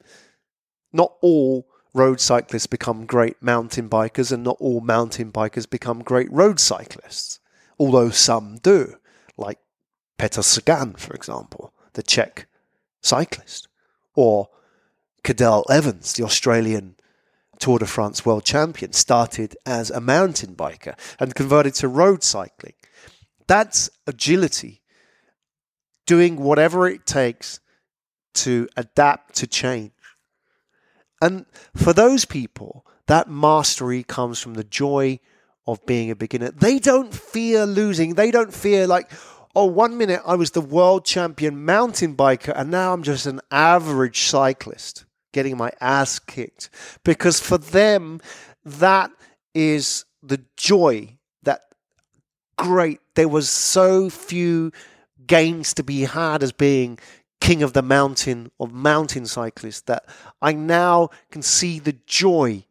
Not 0.92 1.14
all 1.22 1.68
road 1.94 2.20
cyclists 2.20 2.66
become 2.66 3.06
great 3.06 3.40
mountain 3.40 3.88
bikers, 3.88 4.32
and 4.32 4.42
not 4.42 4.56
all 4.58 4.80
mountain 4.80 5.30
bikers 5.30 5.70
become 5.70 6.02
great 6.02 6.30
road 6.32 6.58
cyclists, 6.58 7.38
although 7.78 8.10
some 8.10 8.56
do, 8.56 8.96
like 9.36 9.58
Peter 10.18 10.42
Sagan, 10.42 10.94
for 10.94 11.14
example, 11.14 11.72
the 11.92 12.02
Czech 12.02 12.48
cyclist. 13.02 13.68
Or 14.14 14.48
Cadel 15.24 15.64
Evans, 15.70 16.14
the 16.14 16.24
Australian 16.24 16.96
Tour 17.58 17.78
de 17.78 17.86
France 17.86 18.26
world 18.26 18.44
champion, 18.44 18.92
started 18.92 19.56
as 19.64 19.90
a 19.90 20.00
mountain 20.00 20.54
biker 20.54 20.98
and 21.18 21.34
converted 21.34 21.74
to 21.74 21.88
road 21.88 22.22
cycling. 22.22 22.74
That's 23.46 23.90
agility, 24.06 24.82
doing 26.06 26.36
whatever 26.36 26.88
it 26.88 27.06
takes 27.06 27.60
to 28.34 28.68
adapt 28.76 29.36
to 29.36 29.46
change. 29.46 29.92
And 31.20 31.46
for 31.76 31.92
those 31.92 32.24
people, 32.24 32.84
that 33.06 33.28
mastery 33.28 34.02
comes 34.02 34.40
from 34.40 34.54
the 34.54 34.64
joy 34.64 35.20
of 35.66 35.84
being 35.86 36.10
a 36.10 36.16
beginner. 36.16 36.50
They 36.50 36.78
don't 36.78 37.14
fear 37.14 37.64
losing. 37.66 38.14
They 38.14 38.30
don't 38.30 38.52
fear, 38.52 38.86
like, 38.86 39.10
oh, 39.54 39.66
one 39.66 39.96
minute 39.98 40.22
I 40.26 40.34
was 40.34 40.52
the 40.52 40.60
world 40.60 41.04
champion 41.04 41.64
mountain 41.64 42.16
biker, 42.16 42.52
and 42.56 42.70
now 42.70 42.92
I'm 42.92 43.02
just 43.02 43.26
an 43.26 43.40
average 43.50 44.22
cyclist 44.22 45.04
getting 45.32 45.56
my 45.56 45.72
ass 45.80 46.18
kicked. 46.18 46.70
Because 47.04 47.40
for 47.40 47.58
them, 47.58 48.20
that 48.64 49.10
is 49.54 50.04
the 50.22 50.44
joy 50.56 51.18
that 51.42 51.62
great. 52.56 53.00
There 53.14 53.28
was 53.28 53.48
so 53.48 54.10
few 54.10 54.72
gains 55.26 55.74
to 55.74 55.82
be 55.82 56.02
had 56.02 56.42
as 56.42 56.52
being 56.52 56.98
king 57.40 57.62
of 57.62 57.72
the 57.72 57.82
mountain 57.82 58.50
of 58.60 58.72
mountain 58.72 59.26
cyclists 59.26 59.80
that 59.82 60.04
I 60.40 60.52
now 60.52 61.08
can 61.30 61.42
see 61.42 61.78
the 61.78 61.96
joy 62.06 62.64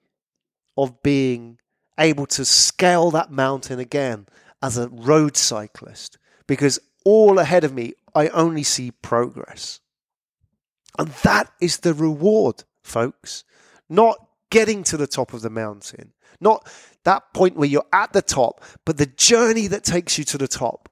of 0.77 1.03
being 1.03 1.59
able 1.99 2.25
to 2.27 2.45
scale 2.45 3.11
that 3.11 3.31
mountain 3.31 3.79
again 3.79 4.27
as 4.61 4.77
a 4.77 4.87
road 4.87 5.35
cyclist 5.35 6.17
because 6.51 6.79
all 7.05 7.39
ahead 7.39 7.63
of 7.63 7.73
me, 7.73 7.93
I 8.13 8.27
only 8.27 8.63
see 8.63 8.91
progress. 8.91 9.79
And 10.99 11.07
that 11.23 11.49
is 11.61 11.77
the 11.77 11.93
reward, 11.93 12.65
folks. 12.83 13.45
Not 13.87 14.17
getting 14.49 14.83
to 14.83 14.97
the 14.97 15.07
top 15.07 15.31
of 15.31 15.43
the 15.43 15.49
mountain, 15.49 16.11
not 16.41 16.69
that 17.05 17.33
point 17.33 17.55
where 17.55 17.69
you're 17.69 17.85
at 17.93 18.11
the 18.11 18.21
top, 18.21 18.65
but 18.83 18.97
the 18.97 19.05
journey 19.05 19.67
that 19.67 19.85
takes 19.85 20.17
you 20.17 20.25
to 20.25 20.37
the 20.37 20.49
top. 20.49 20.89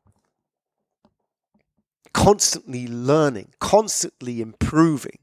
Constantly 2.14 2.88
learning, 2.88 3.50
constantly 3.60 4.40
improving. 4.40 5.20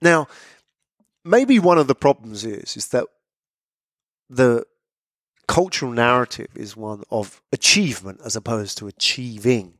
Now, 0.00 0.26
maybe 1.22 1.58
one 1.58 1.76
of 1.76 1.86
the 1.86 1.94
problems 1.94 2.46
is 2.46 2.78
is 2.78 2.88
that 2.88 3.04
the 4.30 4.64
cultural 5.46 5.92
narrative 5.92 6.48
is 6.54 6.76
one 6.76 7.02
of 7.10 7.40
achievement 7.52 8.20
as 8.24 8.36
opposed 8.36 8.78
to 8.78 8.86
achieving, 8.86 9.74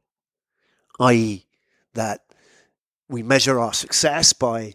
i.e., 1.00 1.46
that 1.94 2.22
we 3.08 3.22
measure 3.22 3.58
our 3.58 3.72
success 3.72 4.32
by 4.32 4.74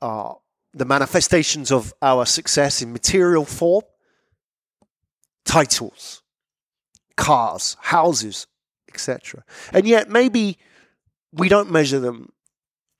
uh, 0.00 0.32
the 0.72 0.84
manifestations 0.84 1.70
of 1.70 1.92
our 2.00 2.24
success 2.24 2.82
in 2.82 2.92
material 2.92 3.44
form, 3.44 3.84
titles, 5.44 6.22
cars, 7.16 7.76
houses, 7.80 8.46
etc. 8.88 9.44
And 9.72 9.86
yet, 9.86 10.08
maybe 10.08 10.58
we 11.32 11.48
don't 11.48 11.70
measure 11.70 11.98
them 11.98 12.32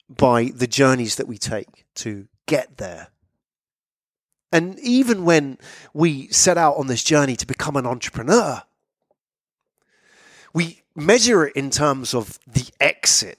by 0.08 0.44
the 0.54 0.66
journeys 0.66 1.16
that 1.16 1.28
we 1.28 1.38
take 1.38 1.86
to 1.96 2.28
get 2.46 2.76
there. 2.76 3.08
And 4.52 4.78
even 4.80 5.24
when 5.24 5.58
we 5.94 6.28
set 6.28 6.58
out 6.58 6.76
on 6.76 6.86
this 6.86 7.02
journey 7.02 7.36
to 7.36 7.46
become 7.46 7.74
an 7.74 7.86
entrepreneur, 7.86 8.62
we 10.52 10.82
measure 10.94 11.46
it 11.46 11.56
in 11.56 11.70
terms 11.70 12.14
of 12.14 12.38
the 12.46 12.66
exit. 12.78 13.38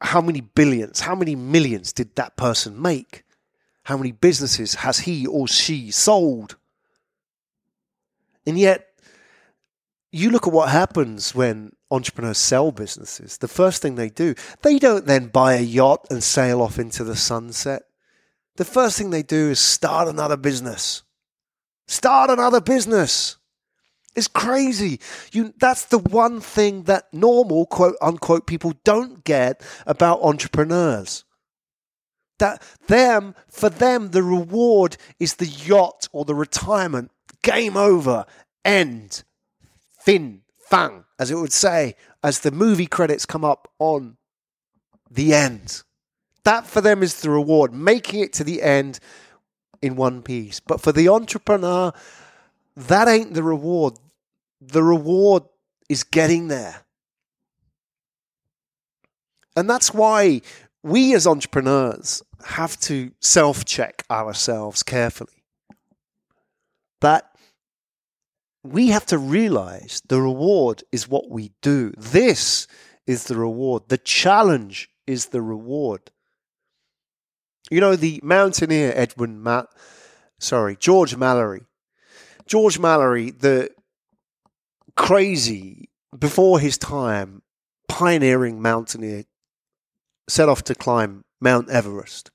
how 0.00 0.20
many 0.20 0.42
billions, 0.42 1.00
how 1.00 1.14
many 1.14 1.34
millions 1.34 1.90
did 1.90 2.14
that 2.16 2.36
person 2.36 2.80
make? 2.80 3.24
How 3.84 3.96
many 3.96 4.12
businesses 4.12 4.74
has 4.76 5.00
he 5.00 5.26
or 5.26 5.48
she 5.48 5.90
sold? 5.90 6.56
And 8.46 8.58
yet, 8.58 8.88
you 10.12 10.30
look 10.30 10.46
at 10.46 10.52
what 10.52 10.68
happens 10.68 11.34
when 11.34 11.72
entrepreneurs 11.90 12.38
sell 12.38 12.70
businesses. 12.70 13.38
The 13.38 13.48
first 13.48 13.80
thing 13.80 13.94
they 13.94 14.10
do, 14.10 14.34
they 14.60 14.78
don't 14.78 15.06
then 15.06 15.28
buy 15.28 15.54
a 15.54 15.60
yacht 15.60 16.06
and 16.10 16.22
sail 16.22 16.60
off 16.60 16.78
into 16.78 17.02
the 17.02 17.16
sunset. 17.16 17.84
The 18.56 18.64
first 18.64 18.96
thing 18.96 19.10
they 19.10 19.22
do 19.22 19.50
is 19.50 19.58
start 19.58 20.08
another 20.08 20.36
business. 20.36 21.02
Start 21.86 22.30
another 22.30 22.60
business. 22.60 23.36
It's 24.14 24.28
crazy. 24.28 25.00
You 25.32 25.52
that's 25.58 25.86
the 25.86 25.98
one 25.98 26.40
thing 26.40 26.84
that 26.84 27.12
normal 27.12 27.66
quote 27.66 27.96
unquote 28.00 28.46
people 28.46 28.74
don't 28.84 29.24
get 29.24 29.60
about 29.86 30.22
entrepreneurs. 30.22 31.24
That 32.38 32.62
them 32.86 33.34
for 33.48 33.68
them 33.68 34.10
the 34.10 34.22
reward 34.22 34.96
is 35.18 35.34
the 35.34 35.46
yacht 35.46 36.08
or 36.12 36.24
the 36.24 36.34
retirement. 36.34 37.10
Game 37.42 37.76
over. 37.76 38.24
End. 38.64 39.24
Fin. 40.00 40.42
Fang, 40.70 41.04
as 41.18 41.30
it 41.30 41.36
would 41.36 41.52
say, 41.52 41.94
as 42.22 42.40
the 42.40 42.50
movie 42.50 42.86
credits 42.86 43.26
come 43.26 43.44
up 43.44 43.70
on 43.78 44.16
the 45.10 45.34
end. 45.34 45.82
That 46.44 46.66
for 46.66 46.80
them 46.80 47.02
is 47.02 47.20
the 47.20 47.30
reward, 47.30 47.72
making 47.72 48.20
it 48.20 48.32
to 48.34 48.44
the 48.44 48.62
end 48.62 49.00
in 49.80 49.96
one 49.96 50.22
piece. 50.22 50.60
But 50.60 50.80
for 50.80 50.92
the 50.92 51.08
entrepreneur, 51.08 51.92
that 52.76 53.08
ain't 53.08 53.34
the 53.34 53.42
reward. 53.42 53.94
The 54.60 54.82
reward 54.82 55.44
is 55.88 56.04
getting 56.04 56.48
there. 56.48 56.82
And 59.56 59.68
that's 59.70 59.94
why 59.94 60.40
we 60.82 61.14
as 61.14 61.26
entrepreneurs 61.26 62.22
have 62.44 62.78
to 62.80 63.12
self 63.20 63.64
check 63.64 64.04
ourselves 64.10 64.82
carefully. 64.82 65.44
That 67.00 67.30
we 68.62 68.88
have 68.88 69.06
to 69.06 69.18
realize 69.18 70.02
the 70.08 70.20
reward 70.20 70.82
is 70.90 71.08
what 71.08 71.30
we 71.30 71.52
do. 71.62 71.92
This 71.96 72.66
is 73.06 73.24
the 73.24 73.36
reward. 73.36 73.84
The 73.88 73.98
challenge 73.98 74.90
is 75.06 75.26
the 75.26 75.42
reward. 75.42 76.10
You 77.70 77.80
know, 77.80 77.96
the 77.96 78.20
mountaineer 78.22 78.92
Edwin 78.94 79.42
Matt, 79.42 79.66
sorry, 80.38 80.76
George 80.78 81.16
Mallory. 81.16 81.62
George 82.46 82.78
Mallory, 82.78 83.30
the 83.30 83.70
crazy, 84.96 85.88
before 86.16 86.60
his 86.60 86.76
time, 86.76 87.42
pioneering 87.88 88.60
mountaineer, 88.60 89.24
set 90.28 90.48
off 90.48 90.62
to 90.64 90.74
climb 90.74 91.24
Mount 91.40 91.70
Everest. 91.70 92.30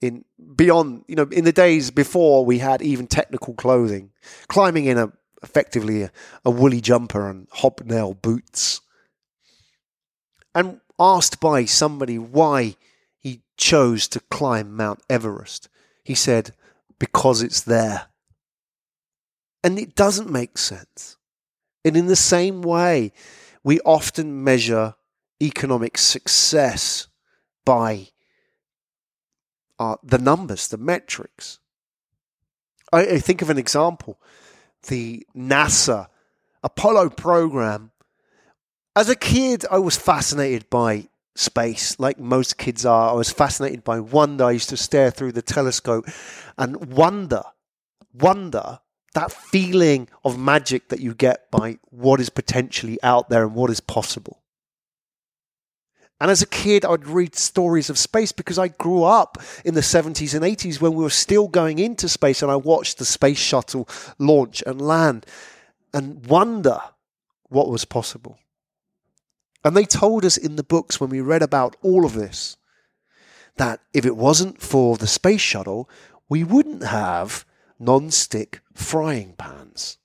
In 0.00 0.24
beyond, 0.56 1.04
you 1.06 1.14
know, 1.14 1.28
in 1.30 1.44
the 1.44 1.52
days 1.52 1.90
before 1.90 2.44
we 2.44 2.58
had 2.58 2.82
even 2.82 3.06
technical 3.06 3.54
clothing, 3.54 4.10
climbing 4.48 4.86
in 4.86 4.98
a 4.98 5.12
effectively 5.42 6.02
a, 6.02 6.12
a 6.44 6.50
woolly 6.50 6.80
jumper 6.80 7.28
and 7.28 7.48
hobnail 7.52 8.14
boots. 8.14 8.80
And 10.54 10.80
asked 10.98 11.40
by 11.40 11.64
somebody 11.64 12.18
why 12.18 12.76
chose 13.56 14.08
to 14.08 14.20
climb 14.20 14.76
Mount 14.76 15.00
Everest, 15.08 15.68
he 16.04 16.14
said, 16.14 16.54
Because 16.98 17.42
it's 17.42 17.60
there. 17.60 18.06
And 19.64 19.78
it 19.78 19.94
doesn't 19.94 20.30
make 20.30 20.58
sense. 20.58 21.16
And 21.84 21.96
in 21.96 22.06
the 22.06 22.16
same 22.16 22.62
way, 22.62 23.12
we 23.62 23.80
often 23.80 24.42
measure 24.42 24.94
economic 25.40 25.98
success 25.98 27.08
by 27.64 28.08
uh, 29.78 29.96
the 30.02 30.18
numbers, 30.18 30.68
the 30.68 30.78
metrics. 30.78 31.58
I, 32.92 33.00
I 33.00 33.18
think 33.18 33.42
of 33.42 33.50
an 33.50 33.58
example 33.58 34.20
the 34.88 35.24
NASA 35.36 36.08
Apollo 36.62 37.10
program. 37.10 37.92
As 38.94 39.08
a 39.08 39.16
kid, 39.16 39.64
I 39.70 39.78
was 39.78 39.96
fascinated 39.96 40.68
by 40.68 41.08
space, 41.34 41.98
like 41.98 42.18
most 42.18 42.58
kids 42.58 42.84
are. 42.84 43.10
I 43.10 43.14
was 43.14 43.30
fascinated 43.30 43.84
by 43.84 44.00
wonder. 44.00 44.44
I 44.44 44.52
used 44.52 44.68
to 44.70 44.76
stare 44.76 45.10
through 45.10 45.32
the 45.32 45.42
telescope 45.42 46.06
and 46.58 46.92
wonder, 46.92 47.42
wonder 48.12 48.80
that 49.14 49.32
feeling 49.32 50.08
of 50.24 50.38
magic 50.38 50.88
that 50.88 51.00
you 51.00 51.14
get 51.14 51.50
by 51.50 51.78
what 51.90 52.20
is 52.20 52.30
potentially 52.30 52.98
out 53.02 53.28
there 53.28 53.44
and 53.44 53.54
what 53.54 53.70
is 53.70 53.80
possible. 53.80 54.42
And 56.20 56.30
as 56.30 56.40
a 56.40 56.46
kid, 56.46 56.84
I'd 56.84 57.08
read 57.08 57.34
stories 57.34 57.90
of 57.90 57.98
space 57.98 58.30
because 58.30 58.56
I 58.56 58.68
grew 58.68 59.02
up 59.02 59.38
in 59.64 59.74
the 59.74 59.80
70s 59.80 60.34
and 60.34 60.44
80s 60.44 60.80
when 60.80 60.94
we 60.94 61.02
were 61.02 61.10
still 61.10 61.48
going 61.48 61.80
into 61.80 62.08
space 62.08 62.42
and 62.42 62.50
I 62.50 62.56
watched 62.56 62.98
the 62.98 63.04
space 63.04 63.38
shuttle 63.38 63.88
launch 64.18 64.62
and 64.64 64.80
land 64.80 65.26
and 65.92 66.24
wonder 66.26 66.78
what 67.48 67.68
was 67.68 67.84
possible. 67.84 68.38
And 69.64 69.76
they 69.76 69.84
told 69.84 70.24
us 70.24 70.36
in 70.36 70.56
the 70.56 70.64
books 70.64 71.00
when 71.00 71.10
we 71.10 71.20
read 71.20 71.42
about 71.42 71.76
all 71.82 72.04
of 72.04 72.14
this 72.14 72.56
that 73.56 73.80
if 73.92 74.06
it 74.06 74.16
wasn't 74.16 74.60
for 74.60 74.96
the 74.96 75.06
space 75.06 75.40
shuttle, 75.40 75.88
we 76.28 76.42
wouldn't 76.42 76.84
have 76.84 77.44
non-stick 77.78 78.60
frying 78.72 79.34
pans. 79.36 79.98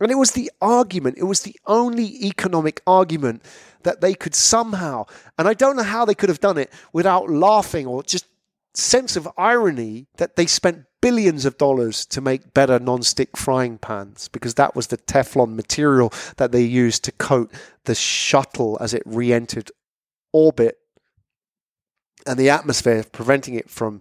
And 0.00 0.10
it 0.10 0.16
was 0.16 0.32
the 0.32 0.50
argument, 0.60 1.18
it 1.18 1.24
was 1.24 1.42
the 1.42 1.54
only 1.66 2.26
economic 2.26 2.82
argument 2.86 3.44
that 3.84 4.00
they 4.00 4.14
could 4.14 4.34
somehow, 4.34 5.06
and 5.38 5.46
I 5.46 5.54
don't 5.54 5.76
know 5.76 5.82
how 5.84 6.04
they 6.04 6.14
could 6.14 6.28
have 6.28 6.40
done 6.40 6.58
it 6.58 6.72
without 6.92 7.30
laughing 7.30 7.86
or 7.86 8.02
just 8.02 8.26
sense 8.74 9.16
of 9.16 9.28
irony 9.36 10.06
that 10.16 10.34
they 10.34 10.46
spent 10.46 10.84
billions 11.02 11.44
of 11.44 11.58
dollars 11.58 12.06
to 12.06 12.22
make 12.22 12.54
better 12.54 12.78
non-stick 12.78 13.36
frying 13.36 13.76
pans 13.76 14.28
because 14.28 14.54
that 14.54 14.74
was 14.74 14.86
the 14.86 14.96
Teflon 14.96 15.54
material 15.54 16.10
that 16.38 16.52
they 16.52 16.62
used 16.62 17.04
to 17.04 17.12
coat 17.12 17.52
the 17.84 17.94
shuttle 17.94 18.78
as 18.80 18.94
it 18.94 19.02
re-entered 19.04 19.70
orbit 20.32 20.78
and 22.26 22.38
the 22.38 22.48
atmosphere 22.48 23.04
preventing 23.12 23.54
it 23.54 23.68
from 23.68 24.00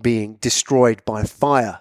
being 0.00 0.34
destroyed 0.40 1.04
by 1.04 1.22
fire 1.22 1.80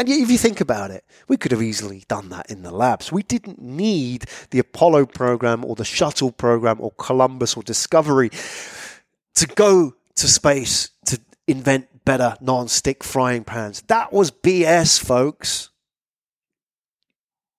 and 0.00 0.08
if 0.08 0.30
you 0.30 0.38
think 0.38 0.62
about 0.62 0.90
it, 0.90 1.04
we 1.28 1.36
could 1.36 1.52
have 1.52 1.60
easily 1.60 2.04
done 2.08 2.30
that 2.30 2.50
in 2.50 2.62
the 2.62 2.70
labs. 2.70 3.12
We 3.12 3.22
didn't 3.22 3.60
need 3.60 4.24
the 4.48 4.58
Apollo 4.58 5.04
program 5.04 5.62
or 5.62 5.74
the 5.74 5.84
shuttle 5.84 6.32
program 6.32 6.78
or 6.80 6.92
Columbus 6.92 7.54
or 7.54 7.62
Discovery 7.62 8.30
to 9.34 9.46
go 9.46 9.94
to 10.14 10.26
space 10.26 10.88
to 11.04 11.20
invent 11.46 12.04
better 12.04 12.36
non 12.40 12.68
stick 12.68 13.02
frying 13.04 13.44
pans. 13.44 13.82
That 13.88 14.12
was 14.12 14.30
BS, 14.30 15.02
folks. 15.02 15.70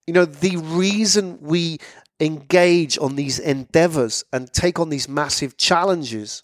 You 0.08 0.14
know, 0.14 0.26
the 0.26 0.58
reason 0.58 1.40
we 1.42 1.80
engage 2.20 2.98
on 2.98 3.16
these 3.16 3.40
endeavors 3.40 4.24
and 4.32 4.52
take 4.52 4.80
on 4.80 4.90
these 4.90 5.08
massive 5.08 5.58
challenges 5.58 6.44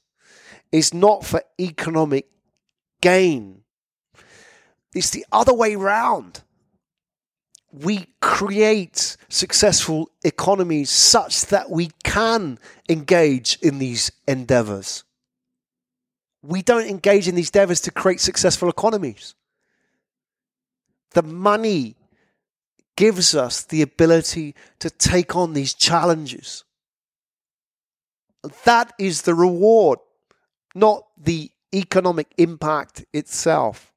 is 0.72 0.94
not 0.94 1.26
for 1.26 1.42
economic 1.60 2.28
gain 3.02 3.64
it's 4.98 5.12
the 5.12 5.26
other 5.32 5.54
way 5.54 5.76
round. 5.76 6.42
We 7.72 8.08
create 8.22 9.18
successful 9.30 10.10
economies 10.24 10.90
such 10.90 11.46
that 11.48 11.70
we 11.70 11.92
can 12.04 12.58
engage 12.90 13.60
in 13.62 13.78
these 13.78 14.12
endeavors. 14.28 15.04
We 16.42 16.62
don't 16.62 16.88
engage 16.88 17.28
in 17.28 17.36
these 17.36 17.50
endeavors 17.50 17.82
to 17.82 17.92
create 17.92 18.20
successful 18.20 18.70
economies. 18.70 19.36
The 21.12 21.24
money 21.24 21.96
gives 22.96 23.36
us 23.36 23.64
the 23.64 23.82
ability 23.82 24.56
to 24.80 24.90
take 24.90 25.36
on 25.36 25.54
these 25.54 25.74
challenges. 25.74 26.64
That 28.66 28.94
is 29.00 29.24
the 29.24 29.36
reward, 29.36 30.00
not 30.76 31.06
the 31.18 31.52
economic 31.74 32.28
impact 32.38 33.06
itself. 33.14 33.94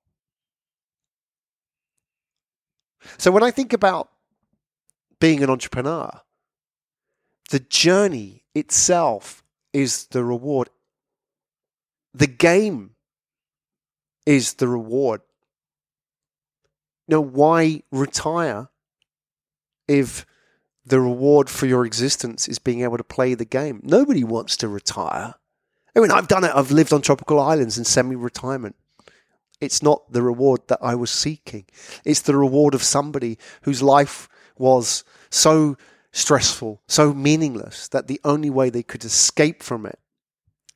So 3.17 3.31
when 3.31 3.43
I 3.43 3.51
think 3.51 3.73
about 3.73 4.11
being 5.19 5.43
an 5.43 5.51
entrepreneur, 5.51 6.11
the 7.51 7.61
journey 7.61 8.45
itself 8.55 9.43
is 9.73 10.07
the 10.07 10.25
reward. 10.25 10.69
The 12.15 12.27
game 12.27 12.93
is 14.27 14.55
the 14.55 14.69
reward. 14.69 15.21
Now, 17.09 17.21
why 17.21 17.83
retire 17.91 18.69
if 19.89 20.25
the 20.85 21.01
reward 21.01 21.51
for 21.51 21.67
your 21.67 21.85
existence 21.85 22.49
is 22.49 22.59
being 22.59 22.83
able 22.83 22.97
to 22.97 23.05
play 23.05 23.35
the 23.35 23.45
game? 23.45 23.81
Nobody 23.83 24.25
wants 24.25 24.57
to 24.59 24.69
retire. 24.69 25.35
I 25.95 26.01
mean, 26.01 26.11
I've 26.11 26.29
done 26.29 26.45
it. 26.45 26.53
I've 26.55 26.71
lived 26.71 26.93
on 26.93 27.03
tropical 27.03 27.41
islands 27.41 27.79
in 27.79 27.85
semi 27.85 28.15
retirement. 28.15 28.77
It's 29.61 29.83
not 29.83 30.11
the 30.13 30.23
reward 30.23 30.61
that 30.69 30.79
I 30.81 30.95
was 30.95 31.11
seeking. 31.11 31.67
It's 32.05 32.23
the 32.23 32.37
reward 32.37 32.75
of 32.75 32.83
somebody 32.83 33.39
whose 33.63 33.83
life 33.83 34.29
was 34.57 35.05
so 35.31 35.77
stressful, 36.13 36.81
so 36.87 37.13
meaningless 37.13 37.89
that 37.89 38.07
the 38.07 38.21
only 38.25 38.51
way 38.51 38.71
they 38.71 38.83
could 38.83 39.05
escape 39.05 39.63
from 39.63 39.85
it 39.87 39.99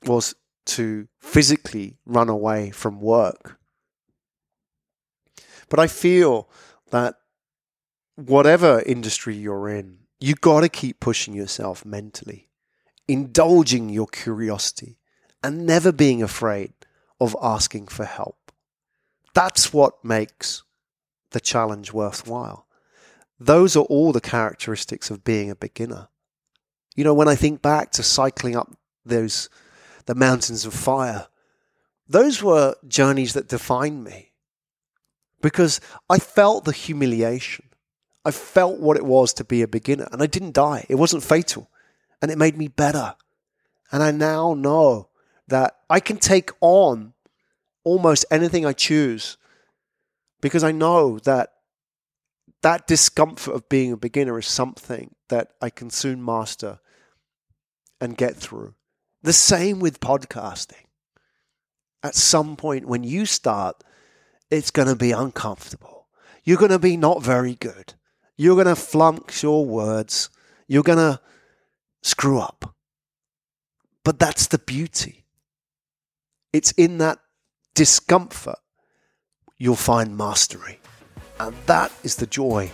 was 0.05 0.35
to 0.67 1.09
physically 1.21 1.99
run 2.07 2.29
away 2.29 2.71
from 2.71 3.01
work. 3.01 3.59
But 5.69 5.81
I 5.81 5.87
feel 5.87 6.49
that 6.91 7.17
whatever 8.17 8.83
industry 8.87 9.35
you're 9.35 9.69
in, 9.69 9.99
you 10.21 10.35
got 10.35 10.61
to 10.61 10.69
keep 10.69 11.01
pushing 11.01 11.35
yourself 11.35 11.85
mentally, 11.85 12.49
indulging 13.09 13.89
your 13.89 14.07
curiosity, 14.07 14.99
and 15.43 15.67
never 15.67 15.93
being 15.93 16.23
afraid 16.23 16.73
of 17.21 17.37
asking 17.43 17.89
for 17.89 18.05
help. 18.05 18.53
That's 19.35 19.73
what 19.73 20.05
makes 20.05 20.63
the 21.31 21.41
challenge 21.41 21.93
worthwhile. 21.93 22.67
Those 23.39 23.77
are 23.77 23.85
all 23.85 24.13
the 24.13 24.21
characteristics 24.21 25.11
of 25.11 25.25
being 25.25 25.51
a 25.51 25.57
beginner. 25.57 26.09
You 26.95 27.05
know, 27.05 27.15
when 27.15 27.29
I 27.29 27.35
think 27.35 27.61
back 27.61 27.91
to 27.93 28.03
cycling 28.03 28.57
up 28.57 28.73
those 29.05 29.51
the 30.07 30.15
mountains 30.15 30.65
of 30.65 30.75
fire, 30.75 31.29
those 32.09 32.43
were 32.43 32.77
journeys 32.87 33.33
that 33.33 33.49
defined 33.49 34.05
me 34.05 34.33
because 35.41 35.81
I 36.09 36.19
felt 36.19 36.65
the 36.65 36.73
humiliation. 36.73 37.67
I 38.25 38.31
felt 38.31 38.81
what 38.81 38.97
it 38.97 39.05
was 39.05 39.33
to 39.35 39.45
be 39.45 39.63
a 39.63 39.69
beginner 39.69 40.09
and 40.11 40.23
I 40.23 40.27
didn't 40.27 40.55
die. 40.55 40.87
It 40.89 40.95
wasn't 40.95 41.23
fatal 41.23 41.71
and 42.23 42.31
it 42.31 42.39
made 42.39 42.57
me 42.57 42.69
better. 42.69 43.15
And 43.93 44.03
I 44.03 44.11
now 44.11 44.55
know 44.55 45.09
that 45.49 45.77
I 45.91 46.01
can 46.01 46.17
take 46.17 46.51
on 46.61 47.13
almost 47.85 48.25
anything 48.31 48.65
I 48.65 48.73
choose 48.73 49.37
because 50.41 50.65
I 50.65 50.73
know 50.73 51.19
that 51.21 51.53
that 52.63 52.87
discomfort 52.87 53.55
of 53.55 53.69
being 53.69 53.93
a 53.93 53.97
beginner 53.97 54.39
is 54.39 54.47
something 54.47 55.15
that 55.29 55.53
I 55.61 55.69
can 55.69 55.91
soon 55.91 56.25
master 56.25 56.81
and 58.01 58.17
get 58.17 58.37
through. 58.37 58.75
The 59.25 59.33
same 59.33 59.81
with 59.81 60.01
podcasting. 60.01 60.85
At 62.03 62.15
some 62.15 62.57
point 62.57 62.87
when 62.87 63.05
you 63.05 63.25
start, 63.25 63.83
it's 64.51 64.71
going 64.71 64.89
to 64.89 64.95
be 64.95 65.13
uncomfortable. 65.13 66.09
You're 66.45 66.59
going 66.59 66.73
to 66.73 66.79
be 66.79 66.99
not 66.99 67.23
very 67.23 67.55
good. 67.55 67.95
You're 68.37 68.55
going 68.55 68.67
to 68.67 68.77
flunk 68.77 69.43
your 69.43 69.65
words. 69.65 70.29
You're 70.69 70.83
going 70.83 70.99
to 70.99 71.21
screw 72.03 72.39
up. 72.39 72.75
But 74.05 74.19
that's 74.19 74.47
the 74.49 74.59
beauty. 74.59 75.25
It's 76.53 76.73
in 76.73 76.99
that 76.99 77.19
discomfort 77.75 78.59
you'll 79.57 79.75
find 79.75 80.19
mastery. 80.19 80.81
And 81.41 81.57
that 81.65 81.91
is 82.03 82.17
the 82.17 82.27
joy 82.27 82.71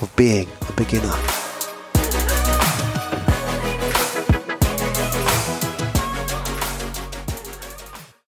of 0.00 0.12
being 0.16 0.48
a 0.68 0.72
beginner. 0.72 1.41